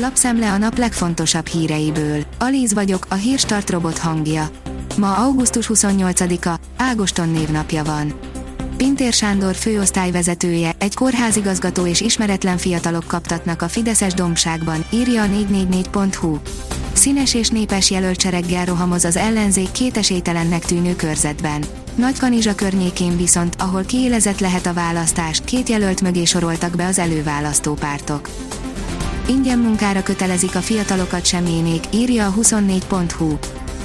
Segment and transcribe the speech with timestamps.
[0.00, 2.24] Lapszemle a nap legfontosabb híreiből.
[2.38, 4.50] Alíz vagyok, a hírstart robot hangja.
[4.96, 8.18] Ma augusztus 28-a, Ágoston névnapja van.
[8.76, 16.38] Pintér Sándor főosztályvezetője, egy kórházigazgató és ismeretlen fiatalok kaptatnak a Fideszes dombságban, írja a 444.hu.
[16.92, 21.64] Színes és népes jelöltsereggel rohamoz az ellenzék két esélytelennek tűnő körzetben.
[21.94, 28.28] Nagykanizsa környékén viszont, ahol kiélezett lehet a választás, két jelölt mögé soroltak be az előválasztópártok.
[29.28, 33.38] Ingyen munkára kötelezik a fiatalokat semjénék, írja a 24.hu.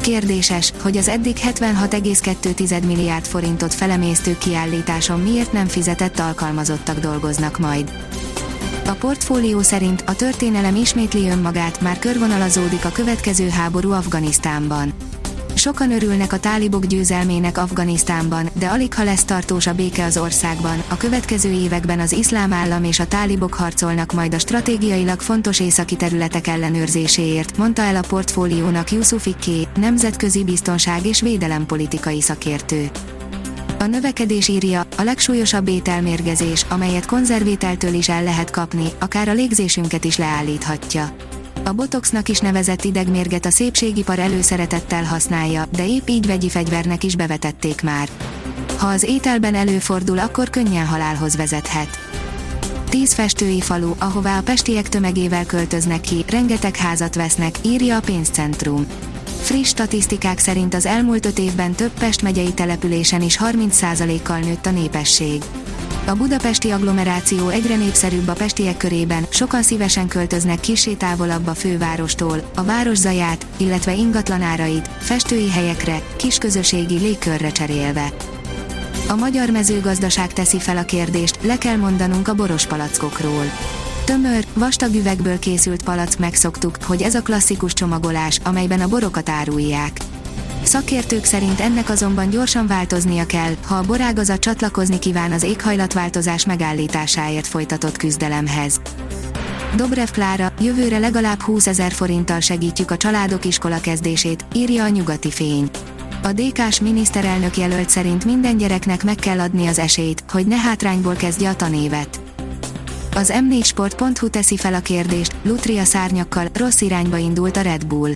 [0.00, 7.92] Kérdéses, hogy az eddig 76,2 milliárd forintot felemésztő kiállításon miért nem fizetett alkalmazottak dolgoznak majd.
[8.86, 14.92] A portfólió szerint a történelem ismétli önmagát, már körvonalazódik a következő háború Afganisztánban.
[15.56, 20.82] Sokan örülnek a tálibok győzelmének Afganisztánban, de alig ha lesz tartós a béke az országban.
[20.88, 25.96] A következő években az iszlám állam és a tálibok harcolnak majd a stratégiailag fontos északi
[25.96, 32.90] területek ellenőrzéséért, mondta el a portfóliónak Yusuf Ikké, nemzetközi biztonság és védelempolitikai szakértő.
[33.78, 40.04] A növekedés írja, a legsúlyosabb ételmérgezés, amelyet konzervételtől is el lehet kapni, akár a légzésünket
[40.04, 41.16] is leállíthatja.
[41.66, 47.16] A botoxnak is nevezett idegmérget a szépségipar előszeretettel használja, de épp így vegyi fegyvernek is
[47.16, 48.08] bevetették már.
[48.76, 51.88] Ha az ételben előfordul, akkor könnyen halálhoz vezethet.
[52.88, 58.86] Tíz festői falu, ahová a pestiek tömegével költöznek ki, rengeteg házat vesznek, írja a pénzcentrum.
[59.42, 64.70] Friss statisztikák szerint az elmúlt öt évben több Pest megyei településen is 30%-kal nőtt a
[64.70, 65.42] népesség.
[66.08, 72.50] A budapesti agglomeráció egyre népszerűbb a pestiek körében, sokan szívesen költöznek kisé távolabb a fővárostól,
[72.54, 78.12] a város zaját, illetve ingatlanárait, festői helyekre, kisközösségi légkörre cserélve.
[79.08, 83.44] A magyar mezőgazdaság teszi fel a kérdést, le kell mondanunk a boros palackokról.
[84.04, 89.98] Tömör, vastag üvegből készült palack megszoktuk, hogy ez a klasszikus csomagolás, amelyben a borokat árulják.
[90.66, 97.46] Szakértők szerint ennek azonban gyorsan változnia kell, ha a borágazat csatlakozni kíván az éghajlatváltozás megállításáért
[97.46, 98.80] folytatott küzdelemhez.
[99.76, 105.30] Dobrev Klára, jövőre legalább 20 ezer forinttal segítjük a családok iskola kezdését, írja a nyugati
[105.30, 105.70] fény.
[106.22, 111.14] A DK-s miniszterelnök jelölt szerint minden gyereknek meg kell adni az esélyt, hogy ne hátrányból
[111.14, 112.20] kezdje a tanévet.
[113.14, 118.12] Az m4sport.hu teszi fel a kérdést, Lutria szárnyakkal, rossz irányba indult a Red Bull.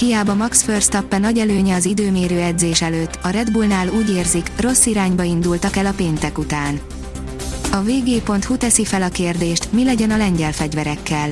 [0.00, 4.86] Hiába Max Verstappen nagy előnye az időmérő edzés előtt, a Red Bullnál úgy érzik, rossz
[4.86, 6.80] irányba indultak el a péntek után.
[7.72, 11.30] A vg.hu teszi fel a kérdést, mi legyen a lengyel fegyverekkel.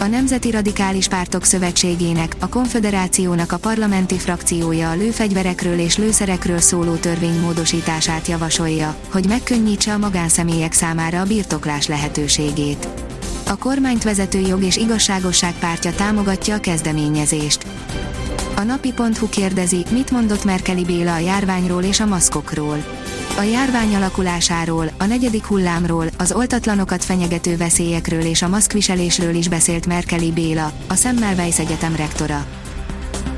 [0.00, 6.94] A Nemzeti Radikális Pártok Szövetségének, a Konfederációnak a parlamenti frakciója a lőfegyverekről és lőszerekről szóló
[6.94, 12.88] törvény módosítását javasolja, hogy megkönnyítse a magánszemélyek számára a birtoklás lehetőségét.
[13.52, 17.66] A kormányt vezető jog és igazságosság pártja támogatja a kezdeményezést.
[18.56, 22.84] A napi.hu kérdezi, mit mondott Merkeli Béla a járványról és a maszkokról.
[23.38, 29.86] A járvány alakulásáról, a negyedik hullámról, az oltatlanokat fenyegető veszélyekről és a maszkviselésről is beszélt
[29.86, 32.46] Merkeli Béla, a Semmelweis Egyetem rektora.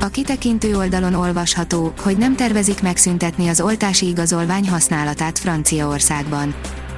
[0.01, 6.55] A kitekintő oldalon olvasható, hogy nem tervezik megszüntetni az oltási igazolvány használatát Franciaországban.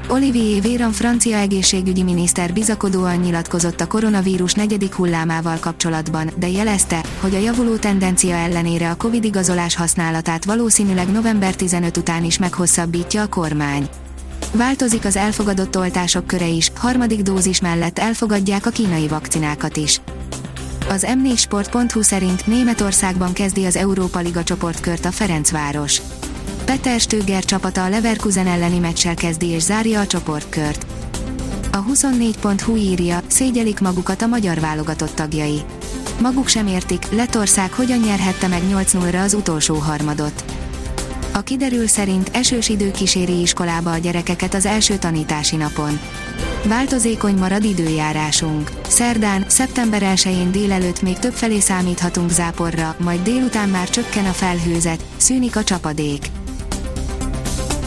[0.08, 7.34] Olivier Véran francia egészségügyi miniszter bizakodóan nyilatkozott a koronavírus negyedik hullámával kapcsolatban, de jelezte, hogy
[7.34, 13.26] a javuló tendencia ellenére a Covid igazolás használatát valószínűleg november 15 után is meghosszabbítja a
[13.26, 13.88] kormány.
[14.52, 20.00] Változik az elfogadott oltások köre is, harmadik dózis mellett elfogadják a kínai vakcinákat is.
[20.88, 26.00] Az m4sport.hu szerint Németországban kezdi az Európa Liga csoportkört a Ferencváros.
[26.66, 30.86] Peter Stöger csapata a Leverkusen elleni meccsel kezdi és zárja a csoportkört.
[31.72, 35.60] A 24.hu írja, szégyelik magukat a magyar válogatott tagjai.
[36.20, 40.44] Maguk sem értik, Letország hogyan nyerhette meg 8-0-ra az utolsó harmadot.
[41.32, 46.00] A kiderül szerint esős idő kíséri iskolába a gyerekeket az első tanítási napon.
[46.64, 48.70] Változékony marad időjárásunk.
[48.88, 55.04] Szerdán, szeptember 1-én délelőtt még több felé számíthatunk záporra, majd délután már csökken a felhőzet,
[55.16, 56.26] szűnik a csapadék.